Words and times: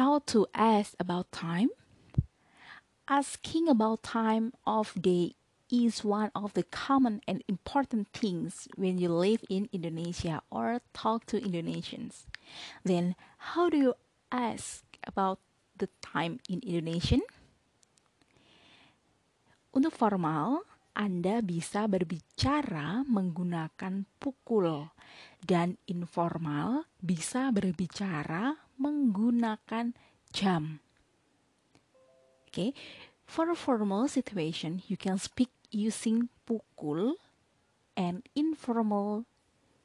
How 0.00 0.24
to 0.32 0.48
ask 0.56 0.96
about 0.96 1.36
time? 1.36 1.68
Asking 3.04 3.68
about 3.68 4.00
time 4.00 4.56
of 4.64 4.96
day 4.96 5.36
is 5.68 6.00
one 6.00 6.32
of 6.32 6.56
the 6.56 6.64
common 6.64 7.20
and 7.28 7.44
important 7.44 8.08
things 8.08 8.72
when 8.80 8.96
you 8.96 9.12
live 9.12 9.44
in 9.52 9.68
Indonesia 9.68 10.40
or 10.48 10.80
talk 10.96 11.28
to 11.28 11.36
Indonesians. 11.36 12.24
Then, 12.88 13.20
how 13.52 13.68
do 13.68 13.76
you 13.76 13.92
ask 14.32 14.80
about 15.04 15.44
the 15.76 15.92
time 16.00 16.40
in 16.48 16.64
Indonesian? 16.64 17.20
Untuk 19.76 19.92
formal, 19.92 20.64
Anda 20.96 21.44
bisa 21.44 21.84
berbicara 21.84 23.04
menggunakan 23.04 24.08
pukul 24.16 24.88
dan 25.44 25.76
informal 25.84 26.88
bisa 26.96 27.52
berbicara 27.52 28.56
menggunakan 28.82 29.94
jam. 30.34 30.82
Okay, 32.50 32.74
for 33.24 33.48
a 33.48 33.56
formal 33.56 34.10
situation, 34.10 34.82
you 34.90 34.98
can 34.98 35.16
speak 35.16 35.48
using 35.70 36.28
pukul, 36.44 37.16
and 37.96 38.22
informal 38.34 39.24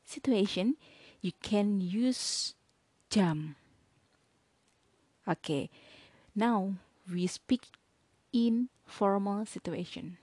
situation, 0.06 0.76
you 1.22 1.32
can 1.42 1.80
use 1.82 2.56
jam. 3.10 3.56
Okay, 5.28 5.70
now 6.36 6.76
we 7.12 7.28
speak 7.28 7.68
in 8.32 8.70
formal 8.86 9.46
situation. 9.46 10.18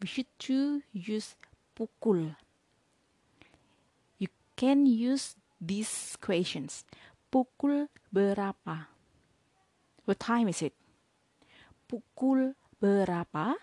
We 0.00 0.08
should 0.08 0.26
to 0.50 0.82
use 0.92 1.36
pukul. 1.78 2.36
You 4.18 4.28
can 4.56 4.84
use 4.86 5.36
these 5.60 6.16
questions. 6.20 6.84
Pukul 7.32 7.88
berapa? 8.12 8.92
What 10.04 10.20
time 10.20 10.52
is 10.52 10.60
it? 10.60 10.76
Pukul 11.88 12.52
berapa? 12.76 13.56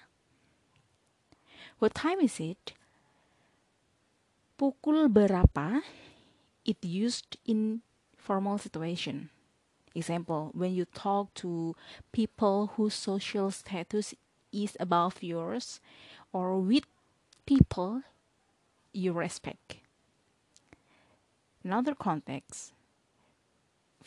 What 1.77 1.93
time 1.93 2.25
is 2.25 2.41
it? 2.41 2.73
Pukul 4.57 5.05
berapa? 5.05 5.85
It 6.65 6.81
used 6.81 7.37
in 7.45 7.85
formal 8.17 8.57
situation. 8.57 9.29
Example, 9.93 10.49
when 10.57 10.73
you 10.73 10.85
talk 10.85 11.33
to 11.45 11.75
people 12.11 12.73
whose 12.73 12.93
social 12.93 13.51
status 13.51 14.13
is 14.51 14.77
above 14.79 15.21
yours 15.21 15.79
or 16.33 16.59
with 16.59 16.85
people 17.45 18.01
you 18.93 19.13
respect. 19.13 19.77
Another 21.63 21.93
context, 21.93 22.73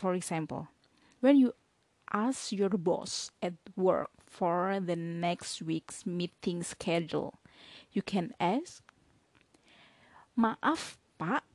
for 0.02 0.18
example, 0.18 0.66
when 1.22 1.38
you 1.38 1.54
ask 2.10 2.50
your 2.50 2.74
boss 2.74 3.30
at 3.38 3.54
work 3.78 4.10
for 4.26 4.82
the 4.82 4.98
next 4.98 5.62
week's 5.62 6.02
meeting 6.02 6.66
schedule, 6.66 7.38
you 7.94 8.02
can 8.02 8.34
ask, 8.42 8.82
Maaf 10.34 10.98
Pak, 11.14 11.46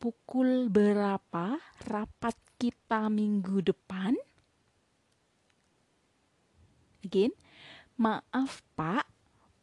pukul 0.00 0.72
berapa 0.72 1.60
rapat 1.84 2.36
kita 2.56 3.12
minggu 3.12 3.60
depan? 3.60 4.16
Again, 7.04 7.36
maaf 8.00 8.64
Pak, 8.80 9.04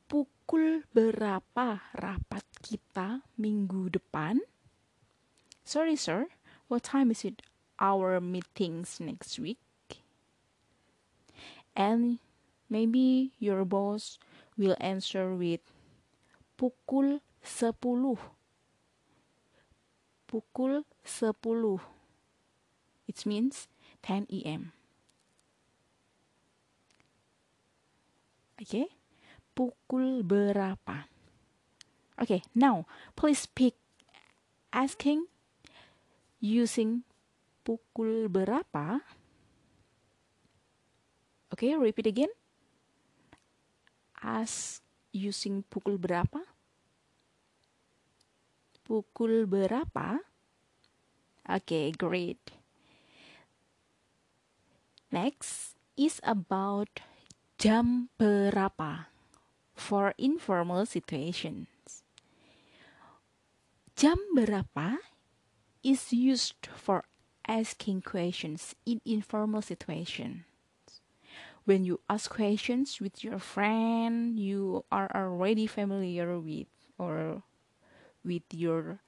pukul 0.05 0.85
berapa 0.93 1.89
rapat 1.97 2.45
kita 2.61 3.25
minggu 3.41 3.89
depan? 3.89 4.45
Sorry 5.65 5.97
sir, 5.97 6.29
what 6.69 6.85
time 6.85 7.09
is 7.09 7.25
it 7.25 7.41
our 7.81 8.21
meetings 8.21 9.01
next 9.01 9.41
week? 9.41 9.57
And 11.75 12.19
maybe 12.69 13.33
your 13.39 13.65
boss 13.65 14.19
will 14.57 14.77
answer 14.79 15.33
with 15.33 15.65
pukul 16.61 17.25
10. 17.41 17.73
Pukul 20.29 20.85
10. 21.03 21.81
It 23.07 23.25
means 23.25 23.67
10 24.03 24.27
a.m. 24.29 24.71
Okay? 28.61 28.85
Pukul 29.57 30.21
berapa? 30.21 31.09
Okay, 32.21 32.45
now 32.53 32.85
please 33.17 33.49
speak 33.49 33.73
asking 34.69 35.25
using 36.37 37.01
pukul 37.61 38.27
berapa. 38.27 39.01
Okay, 41.51 41.77
repeat 41.77 42.07
again. 42.07 42.33
Ask 44.21 44.81
using 45.11 45.65
pukul 45.67 45.97
berapa? 45.97 46.45
Pukul 48.85 49.45
berapa? 49.49 50.21
Okay, 51.45 51.91
great. 51.91 52.39
Next 55.11 55.75
is 55.99 56.23
about 56.23 57.03
jam 57.59 58.07
berapa 58.15 59.11
for 59.75 60.15
informal 60.15 60.87
situations. 60.87 61.67
Jam 63.99 64.17
berapa 64.31 65.03
is 65.83 66.15
used 66.15 66.71
for 66.71 67.03
asking 67.51 68.01
questions 68.01 68.73
in 68.85 69.01
informal 69.03 69.61
situations. 69.61 70.43
When 71.65 71.83
you 71.83 71.99
ask 72.09 72.31
questions 72.31 73.01
with 73.01 73.23
your 73.23 73.37
friend 73.37 74.39
you 74.39 74.85
are 74.91 75.11
already 75.13 75.67
familiar 75.67 76.39
with 76.39 76.71
or 76.97 77.43
with 78.23 78.47
your 78.51 78.99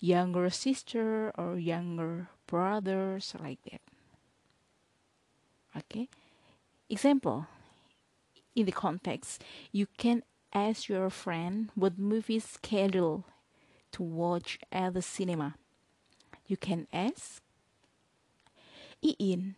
younger 0.00 0.48
sister 0.48 1.30
or 1.36 1.58
younger 1.58 2.28
brothers 2.46 3.34
like 3.38 3.60
that. 3.70 3.82
Okay. 5.76 6.08
Example. 6.88 7.46
In 8.56 8.66
the 8.66 8.72
context, 8.72 9.44
you 9.70 9.86
can 9.98 10.22
ask 10.52 10.88
your 10.88 11.10
friend 11.10 11.70
what 11.76 11.98
movie 11.98 12.40
schedule 12.40 13.24
to 13.92 14.02
watch 14.02 14.58
at 14.72 14.94
the 14.94 15.02
cinema. 15.02 15.54
You 16.46 16.56
can 16.56 16.88
ask, 16.92 17.42
Iin, 19.00 19.56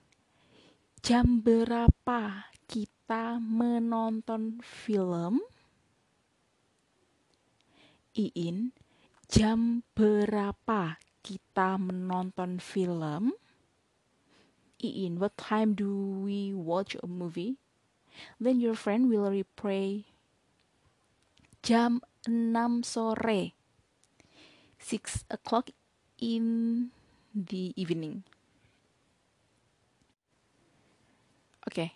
jam 1.03 1.43
berapa 1.43 2.47
kita 2.71 3.43
menonton 3.43 4.63
film? 4.63 5.43
Iin, 8.15 8.71
jam 9.27 9.83
berapa 9.99 11.03
kita 11.27 11.75
menonton 11.75 12.63
film? 12.63 13.35
Iin, 14.79 15.19
what 15.19 15.35
time 15.35 15.75
do 15.75 15.91
we 16.23 16.55
watch 16.55 16.95
a 17.03 17.11
movie? 17.11 17.59
Then 18.39 18.63
your 18.63 18.79
friend 18.79 19.11
will 19.11 19.27
reply, 19.27 20.07
jam 21.67 21.99
6 22.31 22.87
sore, 22.87 23.55
6 24.79 25.25
o'clock 25.31 25.71
in 26.23 26.91
the 27.35 27.75
evening. 27.75 28.23
Okay, 31.73 31.95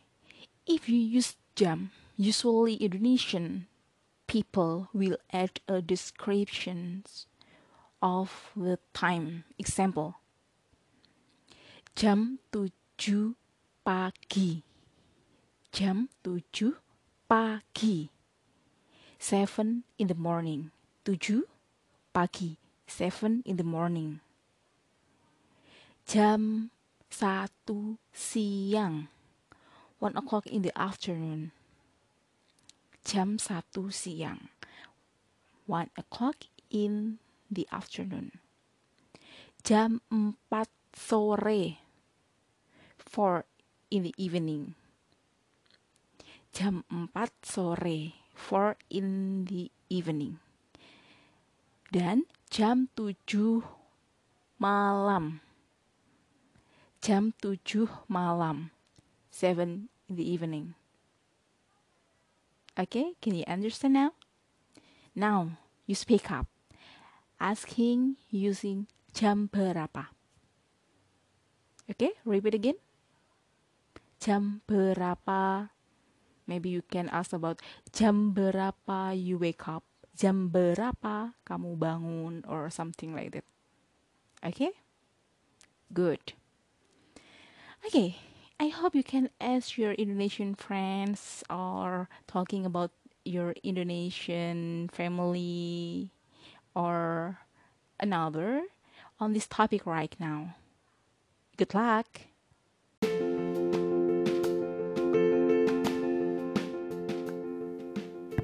if 0.66 0.88
you 0.88 0.98
use 0.98 1.36
jam, 1.54 1.90
usually 2.16 2.74
Indonesian 2.74 3.66
people 4.26 4.88
will 4.92 5.16
add 5.32 5.60
a 5.68 5.80
description 5.80 7.04
of 8.02 8.50
the 8.56 8.78
time. 8.92 9.44
Example, 9.58 10.16
jam 11.94 12.38
7 12.52 13.34
pagi. 13.84 14.62
Jam 15.72 16.08
7 16.24 16.74
pagi. 17.28 18.08
7 19.18 19.84
in 19.98 20.06
the 20.06 20.14
morning. 20.14 20.70
7 21.06 21.44
pagi. 22.12 22.56
7 22.86 23.42
in 23.44 23.56
the 23.56 23.64
morning. 23.64 24.20
Jam 26.06 26.70
1 27.10 27.98
siang. 28.12 29.08
1 30.06 30.14
o'clock 30.14 30.46
in 30.46 30.62
the 30.62 30.70
afternoon. 30.78 31.50
Jam 33.02 33.42
1 33.42 33.90
siang. 33.90 34.54
1 35.66 35.90
o'clock 35.98 36.46
in 36.70 37.18
the 37.50 37.66
afternoon. 37.74 38.30
Jam 39.66 39.98
4 40.06 40.62
sore. 40.94 41.82
4 43.02 43.44
in 43.90 44.02
the 44.06 44.14
evening. 44.14 44.78
Jam 46.54 46.86
4 46.86 47.26
sore. 47.42 48.14
4 48.30 48.76
in 48.90 49.42
the 49.50 49.72
evening. 49.90 50.38
Dan 51.90 52.30
jam 52.46 52.86
7 52.94 53.66
malam. 54.62 55.42
jam 57.02 57.34
7 57.42 57.58
malam. 58.06 58.70
7 59.36 59.95
in 60.08 60.16
the 60.16 60.26
evening. 60.26 60.74
Okay, 62.78 63.16
can 63.22 63.34
you 63.34 63.44
understand 63.48 63.94
now? 63.94 64.12
Now, 65.16 65.56
you 65.86 65.94
speak 65.94 66.30
up. 66.30 66.46
Asking 67.40 68.16
using 68.28 68.86
jam 69.16 69.48
berapa. 69.48 70.12
Okay, 71.88 72.12
repeat 72.28 72.54
again. 72.58 72.78
Jam 74.20 74.60
berapa? 74.68 75.72
Maybe 76.44 76.68
you 76.68 76.84
can 76.84 77.08
ask 77.08 77.32
about 77.32 77.64
jam 77.96 78.36
berapa 78.36 79.16
you 79.16 79.40
wake 79.40 79.64
up. 79.64 79.82
Jam 80.12 80.52
berapa 80.52 81.32
kamu 81.48 81.80
bangun 81.80 82.44
or 82.44 82.68
something 82.68 83.16
like 83.16 83.32
that. 83.32 83.46
Okay? 84.44 84.72
Good. 85.92 86.36
Okay, 87.88 88.20
I 88.58 88.68
hope 88.68 88.94
you 88.94 89.04
can 89.04 89.28
ask 89.38 89.76
your 89.76 89.92
Indonesian 89.92 90.54
friends 90.54 91.44
or 91.50 92.08
talking 92.26 92.64
about 92.64 92.90
your 93.24 93.54
Indonesian 93.62 94.88
family 94.92 96.10
or 96.74 97.38
another 98.00 98.62
on 99.20 99.34
this 99.34 99.46
topic 99.46 99.84
right 99.84 100.14
now. 100.18 100.56
Good 101.58 101.74
luck. 101.74 102.06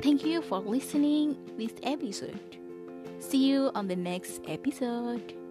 Thank 0.03 0.27
you 0.27 0.43
for 0.43 0.59
listening 0.59 1.39
this 1.57 1.73
episode. 1.83 2.59
See 3.19 3.49
you 3.49 3.71
on 3.75 3.89
the 3.89 3.97
next 3.97 4.43
episode. 4.47 5.42